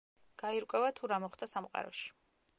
[0.43, 2.11] გაირკვევა თუ რა მოხდა სამყაროში.